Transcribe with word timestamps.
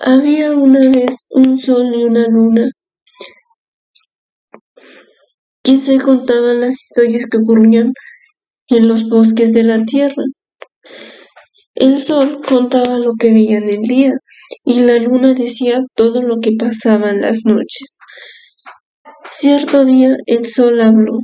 Había 0.00 0.52
una 0.52 0.90
vez 0.90 1.26
un 1.30 1.58
sol 1.58 1.94
y 1.94 2.04
una 2.04 2.28
luna 2.28 2.70
que 5.62 5.78
se 5.78 5.98
contaban 5.98 6.60
las 6.60 6.74
historias 6.82 7.26
que 7.26 7.38
ocurrían 7.38 7.92
en 8.68 8.86
los 8.86 9.08
bosques 9.08 9.52
de 9.52 9.64
la 9.64 9.84
tierra. 9.84 10.22
El 11.74 11.98
sol 11.98 12.40
contaba 12.46 12.98
lo 12.98 13.14
que 13.18 13.32
veía 13.32 13.58
en 13.58 13.68
el 13.68 13.82
día 13.82 14.12
y 14.64 14.80
la 14.80 14.96
luna 14.98 15.34
decía 15.34 15.80
todo 15.96 16.22
lo 16.22 16.38
que 16.40 16.52
pasaba 16.56 17.10
en 17.10 17.22
las 17.22 17.40
noches. 17.44 17.96
Cierto 19.26 19.86
día 19.86 20.14
el 20.26 20.46
sol 20.46 20.80
habló. 20.82 21.18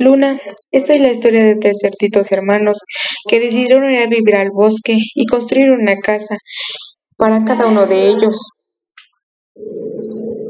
Luna, 0.00 0.40
esta 0.72 0.94
es 0.94 1.00
la 1.00 1.10
historia 1.10 1.44
de 1.44 1.54
tres 1.54 1.78
cerditos 1.80 2.32
hermanos 2.32 2.80
que 3.28 3.38
decidieron 3.38 3.92
ir 3.92 4.00
a 4.00 4.06
vivir 4.06 4.34
al 4.34 4.50
bosque 4.50 4.96
y 5.14 5.26
construir 5.26 5.70
una 5.70 5.96
casa 6.00 6.36
para 7.16 7.44
cada 7.44 7.68
uno 7.68 7.86
de 7.86 8.08
ellos. 8.08 8.36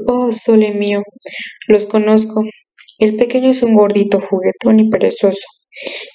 Oh, 0.06 0.32
sole 0.32 0.72
mío, 0.72 1.02
los 1.68 1.84
conozco. 1.84 2.42
El 2.98 3.16
pequeño 3.16 3.50
es 3.50 3.62
un 3.62 3.74
gordito 3.74 4.20
juguetón 4.20 4.80
y 4.80 4.88
perezoso. 4.88 5.46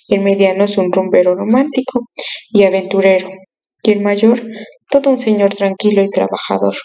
El 0.07 0.21
mediano 0.21 0.63
es 0.63 0.77
un 0.79 0.91
rumbero 0.91 1.35
romántico 1.35 2.07
y 2.49 2.63
aventurero. 2.63 3.29
Y 3.83 3.91
el 3.91 4.01
mayor, 4.01 4.41
todo 4.89 5.11
un 5.11 5.19
señor 5.19 5.53
tranquilo 5.53 6.01
y 6.01 6.09
trabajador. 6.09 6.75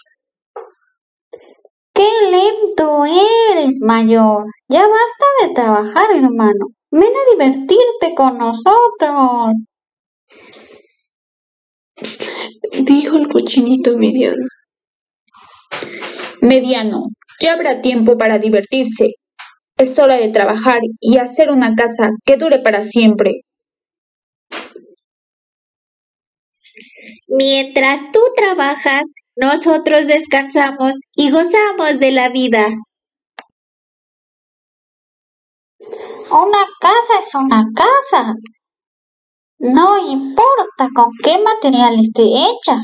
¡Qué 1.94 2.08
lento 2.30 3.04
eres, 3.04 3.76
mayor! 3.80 4.44
Ya 4.68 4.80
basta 4.82 5.26
de 5.46 5.54
trabajar, 5.54 6.06
hermano. 6.14 6.66
Ven 6.90 7.12
a 7.12 7.30
divertirte 7.32 8.14
con 8.16 8.38
nosotros. 8.38 9.54
Dijo 12.82 13.16
el 13.16 13.28
cochinito 13.28 13.96
mediano. 13.96 14.46
Mediano, 16.40 17.06
ya 17.40 17.54
habrá 17.54 17.80
tiempo 17.80 18.18
para 18.18 18.38
divertirse. 18.38 19.14
Es 19.76 19.98
hora 19.98 20.16
de 20.16 20.28
trabajar 20.28 20.80
y 21.00 21.18
hacer 21.18 21.50
una 21.50 21.74
casa 21.74 22.10
que 22.26 22.36
dure 22.36 22.58
para 22.60 22.84
siempre. 22.84 23.32
Mientras 27.28 28.00
tú 28.12 28.20
trabajas, 28.36 29.02
nosotros 29.36 30.06
descansamos 30.06 30.94
y 31.14 31.30
gozamos 31.30 31.98
de 31.98 32.12
la 32.12 32.28
vida. 32.28 32.68
Una 36.30 36.64
casa 36.80 37.20
es 37.20 37.34
una 37.34 37.64
casa. 37.74 38.34
No 39.58 39.98
importa 40.10 40.88
con 40.94 41.06
qué 41.22 41.38
material 41.38 41.94
esté 42.00 42.22
hecha. 42.22 42.80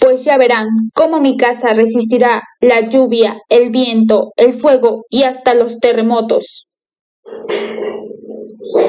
Pues 0.00 0.24
ya 0.24 0.36
verán 0.36 0.66
cómo 0.94 1.20
mi 1.20 1.36
casa 1.36 1.72
resistirá 1.72 2.42
la 2.60 2.88
lluvia, 2.88 3.38
el 3.48 3.70
viento, 3.70 4.32
el 4.36 4.52
fuego 4.52 5.04
y 5.08 5.22
hasta 5.22 5.54
los 5.54 5.78
terremotos. 5.78 6.70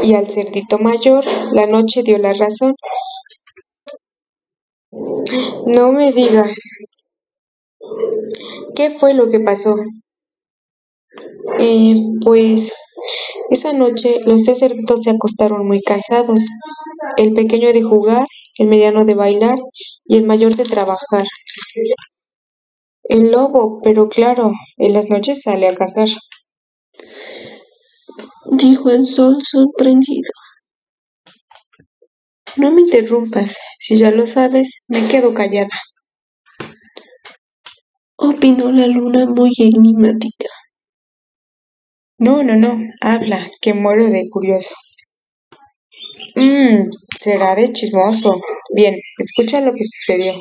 Y 0.04 0.14
al 0.14 0.28
cerdito 0.28 0.78
mayor, 0.80 1.24
la 1.54 1.68
noche 1.68 2.04
dio 2.04 2.18
la 2.18 2.34
razón. 2.34 2.74
No 5.66 5.92
me 5.92 6.12
digas. 6.12 6.58
¿Qué 8.76 8.90
fue 8.90 9.14
lo 9.14 9.28
que 9.28 9.40
pasó? 9.40 9.76
Eh, 11.60 11.96
pues 12.24 12.74
esa 13.50 13.74
noche 13.74 14.20
los 14.26 14.44
tres 14.44 14.60
cerditos 14.60 15.04
se 15.04 15.12
acostaron 15.12 15.66
muy 15.66 15.82
cansados. 15.82 16.42
El 17.18 17.34
pequeño 17.34 17.74
de 17.74 17.84
jugar, 17.84 18.26
el 18.58 18.68
mediano 18.68 19.06
de 19.06 19.16
bailar 19.16 19.58
y 20.06 20.18
el 20.18 20.24
mayor 20.24 20.56
de 20.56 20.64
trabajar. 20.64 21.26
El 23.04 23.32
lobo, 23.32 23.80
pero 23.84 24.10
claro, 24.10 24.52
en 24.78 24.94
las 24.94 25.10
noches 25.10 25.42
sale 25.44 25.68
a 25.68 25.76
cazar. 25.76 26.08
Dijo 28.52 28.90
el 28.90 29.06
sol 29.06 29.38
sorprendido. 29.42 30.30
No 32.58 32.72
me 32.72 32.82
interrumpas, 32.82 33.58
si 33.86 33.98
ya 33.98 34.10
lo 34.10 34.26
sabes, 34.26 34.84
me 34.88 35.08
quedo 35.08 35.36
callada. 35.36 35.78
Opinó 38.18 38.72
la 38.72 38.88
luna 38.88 39.28
muy 39.28 39.52
enigmática. 39.60 40.48
No, 42.18 42.42
no, 42.42 42.56
no, 42.56 42.80
habla, 43.02 43.48
que 43.62 43.76
muero 43.76 44.06
de 44.10 44.24
curioso. 44.32 44.74
Mmm, 46.36 46.90
será 47.16 47.54
de 47.56 47.72
chismoso. 47.72 48.34
Bien, 48.76 48.96
escucha 49.20 49.62
lo 49.62 49.72
que 49.74 49.84
sucedió. 49.84 50.34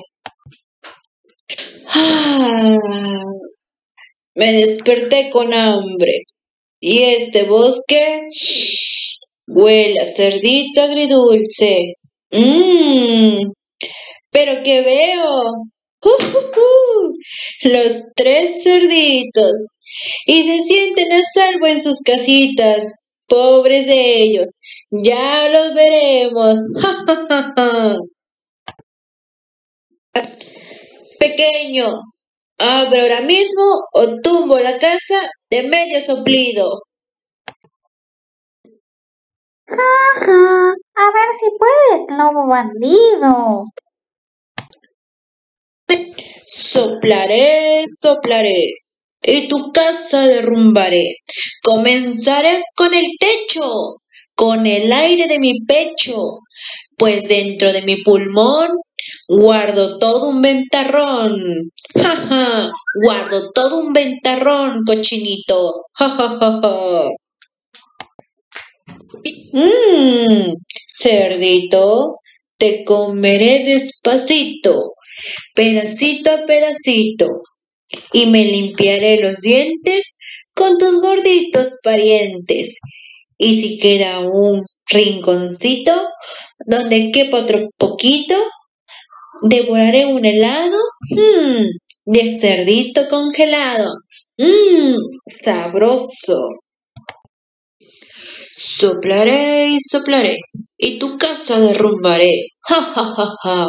Ah, 1.88 2.78
me 4.36 4.52
desperté 4.52 5.28
con 5.30 5.52
hambre. 5.52 6.22
Y 6.80 7.02
este 7.02 7.42
bosque 7.42 8.22
huele 9.48 10.00
a 10.00 10.06
cerdito 10.06 10.80
agridulce. 10.80 11.96
Mmm, 12.34 13.52
pero 14.30 14.62
¿qué 14.64 14.82
veo? 14.82 15.42
¡Uh, 16.02 16.08
uh, 16.08 16.60
uh! 16.60 17.12
Los 17.62 18.12
tres 18.16 18.62
cerditos 18.64 19.74
y 20.26 20.42
se 20.42 20.64
sienten 20.64 21.12
a 21.12 21.20
salvo 21.34 21.66
en 21.68 21.80
sus 21.80 22.00
casitas. 22.04 22.80
Pobres 23.26 23.86
de 23.86 24.22
ellos, 24.22 24.58
ya 24.90 25.48
los 25.48 25.74
veremos. 25.74 26.56
Pequeño, 31.18 32.00
abre 32.58 33.00
ahora 33.00 33.20
mismo 33.22 33.62
o 33.92 34.20
tumbo 34.20 34.58
la 34.58 34.76
casa 34.78 35.20
de 35.50 35.62
medio 35.68 36.00
soplido. 36.00 36.82
Si 41.38 41.46
puedes, 41.58 42.06
lobo 42.16 42.46
bandido. 42.46 43.64
Soplaré, 46.46 47.84
soplaré 47.92 48.64
y 49.22 49.48
tu 49.48 49.72
casa 49.72 50.26
derrumbaré. 50.26 51.16
Comenzaré 51.62 52.62
con 52.76 52.94
el 52.94 53.06
techo, 53.18 53.96
con 54.36 54.66
el 54.66 54.92
aire 54.92 55.26
de 55.26 55.38
mi 55.38 55.60
pecho, 55.66 56.38
pues 56.96 57.28
dentro 57.28 57.72
de 57.72 57.82
mi 57.82 57.96
pulmón 58.02 58.68
guardo 59.28 59.98
todo 59.98 60.28
un 60.28 60.42
ventarrón. 60.42 61.70
Ja, 61.94 62.16
ja, 62.28 62.70
guardo 63.04 63.52
todo 63.52 63.80
un 63.80 63.92
ventarrón, 63.92 64.82
cochinito. 64.86 65.80
Ja, 65.94 66.10
ja, 66.10 66.28
ja, 66.40 66.60
ja. 66.62 67.23
Mmm, 69.52 70.52
cerdito, 70.88 72.16
te 72.58 72.84
comeré 72.84 73.64
despacito, 73.64 74.94
pedacito 75.54 76.30
a 76.30 76.46
pedacito 76.46 77.26
y 78.12 78.26
me 78.26 78.44
limpiaré 78.44 79.20
los 79.20 79.40
dientes 79.40 80.16
con 80.54 80.78
tus 80.78 81.00
gorditos 81.00 81.78
parientes. 81.82 82.80
Y 83.38 83.60
si 83.60 83.78
queda 83.78 84.20
un 84.20 84.64
rinconcito 84.86 85.92
donde 86.66 87.10
quepa 87.12 87.38
otro 87.38 87.68
poquito, 87.78 88.34
devoraré 89.42 90.06
un 90.06 90.24
helado 90.24 90.78
mmm, 91.10 91.64
de 92.06 92.38
cerdito 92.38 93.08
congelado. 93.08 93.94
Mmm, 94.38 94.96
sabroso. 95.26 96.48
Soplaré 98.76 99.68
y 99.68 99.78
soplaré, 99.78 100.38
y 100.76 100.98
tu 100.98 101.16
casa 101.16 101.60
derrumbaré. 101.60 102.48
Ja, 102.68 102.82
ja, 102.82 103.04
ja, 103.04 103.26
ja. 103.42 103.68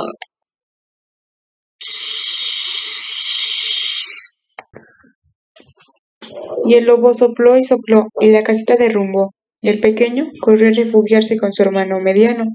Y 6.66 6.74
el 6.74 6.86
lobo 6.86 7.14
sopló 7.14 7.56
y 7.56 7.64
sopló, 7.64 8.08
y 8.20 8.32
la 8.32 8.42
casita 8.42 8.78
derrumbó. 8.78 9.36
Y 9.62 9.70
el 9.70 9.80
pequeño 9.80 10.26
corrió 10.42 10.70
a 10.70 10.72
refugiarse 10.72 11.38
con 11.38 11.54
su 11.54 11.62
hermano 11.62 12.00
mediano 12.00 12.46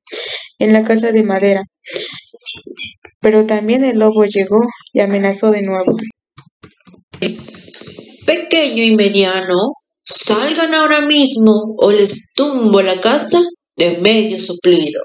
en 0.58 0.72
la 0.72 0.82
casa 0.82 1.12
de 1.12 1.22
madera. 1.22 1.62
Pero 3.20 3.46
también 3.46 3.84
el 3.84 3.98
lobo 4.00 4.24
llegó 4.24 4.60
y 4.92 5.00
amenazó 5.00 5.52
de 5.52 5.62
nuevo. 5.62 5.96
Pequeño 8.26 8.82
y 8.82 8.96
mediano, 8.96 9.74
salgan 10.24 10.74
ahora 10.74 11.00
mismo 11.00 11.74
o 11.78 11.92
les 11.92 12.32
tumbo 12.34 12.82
la 12.82 13.00
casa 13.00 13.40
de 13.76 13.98
medio 13.98 14.38
soplido. 14.38 15.00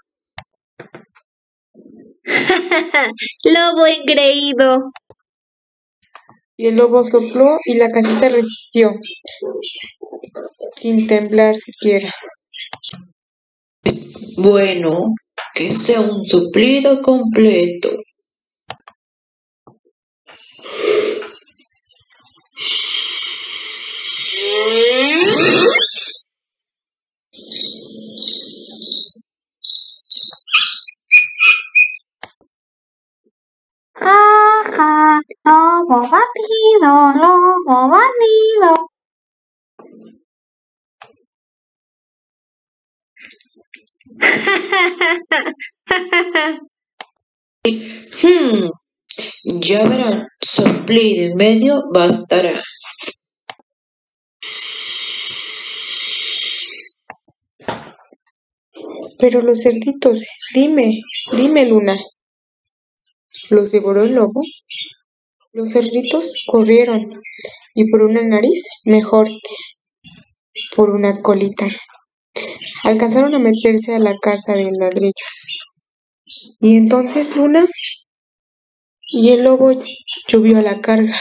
Lobo 3.44 3.86
engreído. 3.86 4.92
Y 6.58 6.68
el 6.68 6.78
lobo 6.78 7.04
sopló 7.04 7.58
y 7.66 7.78
la 7.78 7.90
casita 7.90 8.30
resistió, 8.30 8.92
sin 10.78 11.06
temblar 11.06 11.56
siquiera. 11.58 12.14
Bueno, 14.38 15.08
que 15.54 15.70
sea 15.72 16.00
un 16.00 16.24
suplido 16.24 17.02
completo. 17.02 17.90
Ja, 25.46 25.52
ja, 34.76 34.90
lobo 35.46 35.98
batido, 36.12 36.94
lobo 37.22 37.78
batido. 37.92 38.72
Hmm, 48.22 48.70
ya 49.62 49.84
verán, 49.90 50.28
y 51.32 51.36
medio 51.36 51.84
bastará. 51.94 52.54
Pero 59.20 59.42
los 59.42 59.62
cerditos, 59.62 60.26
dime, 60.54 61.00
dime, 61.32 61.66
Luna. 61.68 61.98
¿Los 63.50 63.72
devoró 63.72 64.04
el 64.04 64.16
lobo? 64.16 64.42
Los 65.54 65.72
cerditos 65.72 66.44
corrieron, 66.48 67.12
y 67.76 67.90
por 67.90 68.02
una 68.02 68.22
nariz, 68.22 68.64
mejor, 68.84 69.30
por 70.76 70.90
una 70.90 71.22
colita, 71.22 71.66
alcanzaron 72.84 73.36
a 73.36 73.40
meterse 73.40 73.96
a 73.96 74.00
la 74.00 74.16
casa 74.22 74.54
de 74.54 74.70
ladrillos. 74.78 75.64
Y 76.60 76.76
entonces, 76.76 77.36
Luna, 77.36 77.66
y 79.02 79.30
el 79.30 79.44
lobo 79.44 79.72
llovió 80.28 80.58
a 80.58 80.62
la 80.62 80.82
carga. 80.82 81.20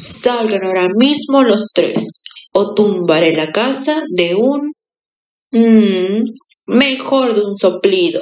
Salgan 0.00 0.64
ahora 0.64 0.88
mismo 0.96 1.42
los 1.44 1.72
tres, 1.72 2.20
o 2.52 2.74
tumbaré 2.74 3.32
la 3.32 3.50
casa 3.52 4.02
de 4.10 4.34
un... 4.34 4.72
mm, 5.52 6.24
mejor 6.66 7.34
de 7.34 7.42
un 7.42 7.54
soplido. 7.54 8.20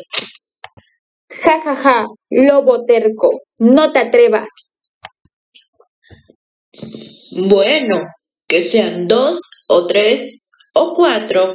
Ja, 1.28 1.60
ja, 1.60 1.74
ja, 1.76 2.06
lobo 2.30 2.84
terco, 2.84 3.30
no 3.58 3.92
te 3.92 3.98
atrevas. 4.00 4.48
Bueno, 7.48 8.06
que 8.48 8.60
sean 8.60 9.06
dos 9.06 9.40
o 9.68 9.86
tres 9.86 10.48
o 10.74 10.94
cuatro. 10.94 11.54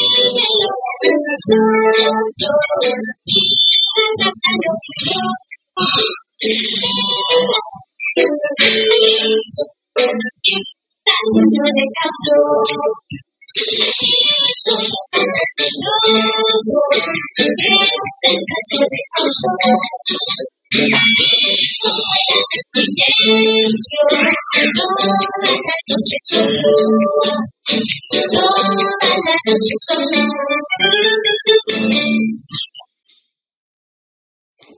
se 1.41 1.55
soltó, 1.55 2.51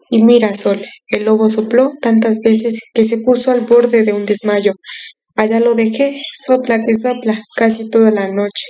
y 0.10 0.24
mira, 0.24 0.54
Sol, 0.54 0.86
el 1.08 1.26
lobo 1.26 1.50
sopló 1.50 1.92
tantas 2.02 2.40
veces 2.42 2.82
que 2.94 3.04
se 3.04 3.18
puso 3.18 3.52
al 3.52 3.62
borde 3.62 4.04
de 4.04 4.14
un 4.14 4.26
desmayo. 4.26 4.74
Allá 5.36 5.60
lo 5.60 5.74
dejé, 5.74 6.22
sopla 6.34 6.80
que 6.80 6.94
sopla, 6.96 7.40
casi 7.56 7.90
toda 7.90 8.12
la 8.12 8.28
noche. 8.28 8.68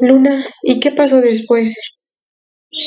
Luna, 0.00 0.44
¿y 0.62 0.80
qué 0.80 0.92
pasó 0.92 1.20
después? 1.20 1.74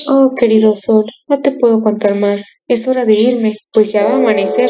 Oh, 0.07 0.33
querido 0.37 0.75
Sol, 0.75 1.05
no 1.27 1.41
te 1.41 1.51
puedo 1.51 1.81
contar 1.81 2.15
más. 2.15 2.63
Es 2.67 2.87
hora 2.87 3.05
de 3.05 3.13
irme, 3.13 3.55
pues 3.71 3.91
ya 3.91 4.05
va 4.05 4.13
a 4.13 4.15
amanecer. 4.17 4.69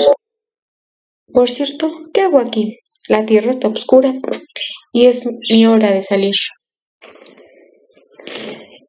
Por 1.32 1.48
cierto, 1.52 1.92
¿qué 2.14 2.22
hago 2.22 2.40
aquí? 2.40 2.80
La 3.10 3.28
tierra 3.28 3.52
está 3.52 3.68
oscura 3.68 4.12
y 4.92 5.06
es 5.06 5.24
mi 5.52 5.68
hora 5.68 5.92
de 5.92 6.02
salir. 6.02 6.34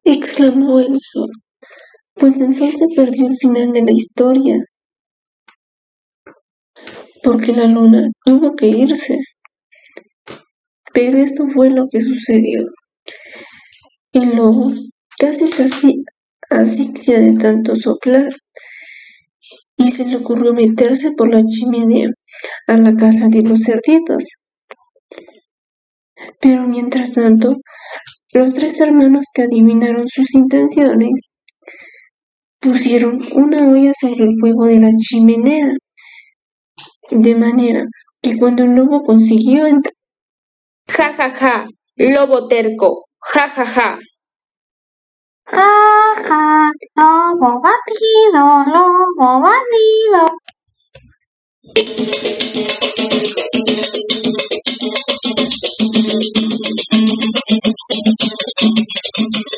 exclamó 0.05 0.79
el 0.79 0.99
sol, 0.99 1.29
pues 2.15 2.41
el 2.41 2.55
sol 2.55 2.71
se 2.75 2.87
perdió 2.95 3.27
al 3.27 3.37
final 3.37 3.73
de 3.73 3.83
la 3.83 3.91
historia, 3.91 4.57
porque 7.23 7.53
la 7.53 7.65
luna 7.67 8.09
tuvo 8.25 8.51
que 8.53 8.67
irse. 8.67 9.17
Pero 10.93 11.17
esto 11.19 11.45
fue 11.45 11.69
lo 11.69 11.85
que 11.89 12.01
sucedió. 12.01 12.65
El 14.11 14.35
lobo 14.35 14.73
casi 15.17 15.47
se 15.47 15.63
asfi- 15.63 16.03
asfixia 16.49 17.21
de 17.21 17.31
tanto 17.37 17.73
soplar 17.77 18.33
y 19.77 19.87
se 19.89 20.05
le 20.05 20.17
ocurrió 20.17 20.53
meterse 20.53 21.11
por 21.11 21.33
la 21.33 21.43
chimenea 21.45 22.09
a 22.67 22.77
la 22.77 22.93
casa 22.95 23.27
de 23.29 23.41
los 23.43 23.61
cerditos. 23.63 24.25
Pero 26.41 26.67
mientras 26.67 27.13
tanto, 27.13 27.57
los 28.33 28.53
tres 28.53 28.79
hermanos 28.81 29.25
que 29.33 29.43
adivinaron 29.43 30.05
sus 30.07 30.33
intenciones 30.35 31.11
pusieron 32.59 33.19
una 33.33 33.67
olla 33.69 33.91
sobre 33.99 34.23
el 34.23 34.31
fuego 34.39 34.65
de 34.65 34.79
la 34.79 34.89
chimenea, 34.97 35.73
de 37.11 37.35
manera 37.35 37.83
que 38.21 38.37
cuando 38.37 38.63
el 38.63 38.75
lobo 38.75 39.03
consiguió 39.03 39.65
entrar, 39.65 39.93
Ja, 40.89 41.13
ja, 41.13 41.29
ja, 41.29 41.67
lobo 41.97 42.47
terco, 42.47 43.05
ja, 43.33 43.47
ja, 43.47 43.65
ja. 43.65 43.99
Ja, 45.45 45.67
ja, 46.27 46.71
lobo 46.95 47.61
batido, 47.61 48.63
lobo 48.73 49.41
batido. 49.41 50.21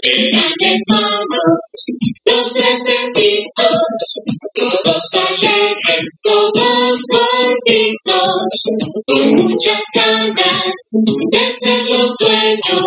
Eran 0.02 0.54
hermanos, 0.60 1.69
los 2.26 2.54
tres 2.54 2.84
cerditos, 2.86 3.78
todos 4.54 5.04
alegres, 5.14 6.20
todos 6.24 7.00
gorditos, 7.12 8.30
con 9.08 9.46
muchas 9.46 9.84
ganas 9.94 10.74
de 11.32 11.50
ser 11.52 11.86
los 11.86 12.16
dueños 12.20 12.82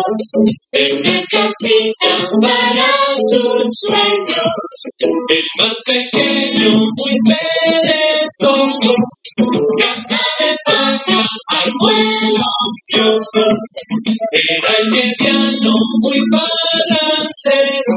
de 0.71 0.93
una 0.93 1.23
casita 1.29 2.29
para 2.41 2.87
sus 3.15 3.63
sueños. 3.87 4.47
El 5.29 5.43
más 5.59 5.81
pequeño, 5.85 6.79
muy 6.79 7.17
perezoso, 7.25 8.93
casa 9.79 10.19
de 10.39 10.55
paja, 10.65 11.25
abuelo 11.49 12.43
ocioso. 12.69 13.41
Era 14.31 14.73
el 14.79 14.85
mediano, 14.91 15.73
muy 16.01 16.19
balancero, 16.31 17.95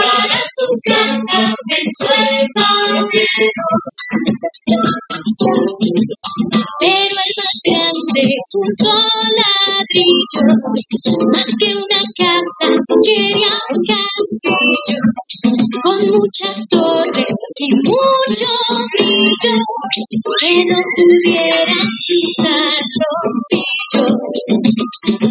para 0.00 0.42
su 0.46 0.68
casa 0.84 1.54
el 1.76 2.46
barbero. 2.54 3.26
Pero 6.80 6.94
el 6.94 7.32
más 7.36 7.56
grande 7.64 8.24
juntó 8.52 8.92
ladrillos, 9.38 10.52
más 11.32 11.50
que 11.58 11.70
una 11.74 12.02
casa, 12.16 12.68
quería 13.02 13.52
un 13.52 13.82
castillo, 13.86 14.98
con 15.82 16.10
muchas 16.10 16.66
torres 16.68 17.34
y 17.58 17.74
mucho 17.74 18.50
brillo, 18.98 19.54
que 20.40 20.64
no 20.64 20.80
pudiera 20.96 21.72
pisar 22.06 22.80
los 22.98 23.34
pillos. 23.50 25.28